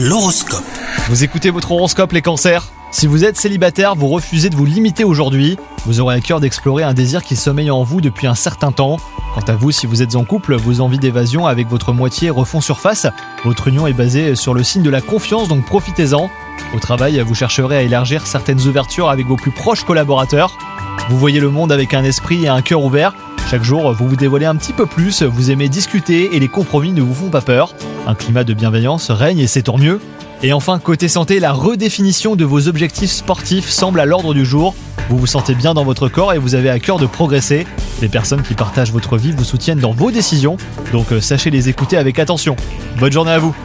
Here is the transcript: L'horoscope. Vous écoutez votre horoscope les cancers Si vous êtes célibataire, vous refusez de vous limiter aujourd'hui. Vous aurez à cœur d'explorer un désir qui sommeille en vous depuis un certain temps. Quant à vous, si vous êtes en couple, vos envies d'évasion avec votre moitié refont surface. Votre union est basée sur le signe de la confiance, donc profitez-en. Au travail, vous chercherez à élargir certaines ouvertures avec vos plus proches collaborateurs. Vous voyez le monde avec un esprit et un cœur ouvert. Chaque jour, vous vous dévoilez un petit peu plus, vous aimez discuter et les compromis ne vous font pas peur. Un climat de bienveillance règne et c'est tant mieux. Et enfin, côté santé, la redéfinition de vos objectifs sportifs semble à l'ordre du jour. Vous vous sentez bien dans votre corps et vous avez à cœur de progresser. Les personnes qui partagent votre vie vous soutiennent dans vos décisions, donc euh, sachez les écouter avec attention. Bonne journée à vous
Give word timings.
L'horoscope. 0.00 0.62
Vous 1.08 1.24
écoutez 1.24 1.50
votre 1.50 1.72
horoscope 1.72 2.12
les 2.12 2.22
cancers 2.22 2.68
Si 2.92 3.08
vous 3.08 3.24
êtes 3.24 3.36
célibataire, 3.36 3.96
vous 3.96 4.06
refusez 4.06 4.48
de 4.48 4.54
vous 4.54 4.64
limiter 4.64 5.02
aujourd'hui. 5.02 5.58
Vous 5.86 5.98
aurez 5.98 6.14
à 6.14 6.20
cœur 6.20 6.38
d'explorer 6.38 6.84
un 6.84 6.94
désir 6.94 7.24
qui 7.24 7.34
sommeille 7.34 7.72
en 7.72 7.82
vous 7.82 8.00
depuis 8.00 8.28
un 8.28 8.36
certain 8.36 8.70
temps. 8.70 8.98
Quant 9.34 9.52
à 9.52 9.56
vous, 9.56 9.72
si 9.72 9.88
vous 9.88 10.00
êtes 10.00 10.14
en 10.14 10.22
couple, 10.22 10.54
vos 10.54 10.80
envies 10.80 11.00
d'évasion 11.00 11.48
avec 11.48 11.66
votre 11.66 11.92
moitié 11.92 12.30
refont 12.30 12.60
surface. 12.60 13.08
Votre 13.44 13.66
union 13.66 13.88
est 13.88 13.92
basée 13.92 14.36
sur 14.36 14.54
le 14.54 14.62
signe 14.62 14.84
de 14.84 14.90
la 14.90 15.00
confiance, 15.00 15.48
donc 15.48 15.64
profitez-en. 15.64 16.30
Au 16.76 16.78
travail, 16.78 17.18
vous 17.18 17.34
chercherez 17.34 17.78
à 17.78 17.82
élargir 17.82 18.24
certaines 18.28 18.68
ouvertures 18.68 19.10
avec 19.10 19.26
vos 19.26 19.36
plus 19.36 19.50
proches 19.50 19.82
collaborateurs. 19.82 20.56
Vous 21.10 21.18
voyez 21.18 21.40
le 21.40 21.50
monde 21.50 21.72
avec 21.72 21.92
un 21.92 22.04
esprit 22.04 22.44
et 22.44 22.48
un 22.48 22.62
cœur 22.62 22.84
ouvert. 22.84 23.14
Chaque 23.50 23.64
jour, 23.64 23.94
vous 23.94 24.06
vous 24.06 24.16
dévoilez 24.16 24.44
un 24.44 24.56
petit 24.56 24.74
peu 24.74 24.84
plus, 24.84 25.22
vous 25.22 25.50
aimez 25.50 25.70
discuter 25.70 26.36
et 26.36 26.38
les 26.38 26.48
compromis 26.48 26.92
ne 26.92 27.00
vous 27.00 27.14
font 27.14 27.30
pas 27.30 27.40
peur. 27.40 27.74
Un 28.06 28.14
climat 28.14 28.44
de 28.44 28.52
bienveillance 28.52 29.10
règne 29.10 29.38
et 29.38 29.46
c'est 29.46 29.62
tant 29.62 29.78
mieux. 29.78 30.02
Et 30.42 30.52
enfin, 30.52 30.78
côté 30.78 31.08
santé, 31.08 31.40
la 31.40 31.52
redéfinition 31.52 32.36
de 32.36 32.44
vos 32.44 32.68
objectifs 32.68 33.10
sportifs 33.10 33.70
semble 33.70 34.00
à 34.00 34.04
l'ordre 34.04 34.34
du 34.34 34.44
jour. 34.44 34.74
Vous 35.08 35.16
vous 35.16 35.26
sentez 35.26 35.54
bien 35.54 35.72
dans 35.72 35.84
votre 35.84 36.10
corps 36.10 36.34
et 36.34 36.38
vous 36.38 36.56
avez 36.56 36.68
à 36.68 36.78
cœur 36.78 36.98
de 36.98 37.06
progresser. 37.06 37.66
Les 38.02 38.08
personnes 38.08 38.42
qui 38.42 38.52
partagent 38.52 38.92
votre 38.92 39.16
vie 39.16 39.32
vous 39.32 39.44
soutiennent 39.44 39.80
dans 39.80 39.92
vos 39.92 40.10
décisions, 40.10 40.58
donc 40.92 41.10
euh, 41.12 41.22
sachez 41.22 41.48
les 41.48 41.70
écouter 41.70 41.96
avec 41.96 42.18
attention. 42.18 42.54
Bonne 42.98 43.12
journée 43.12 43.32
à 43.32 43.38
vous 43.38 43.56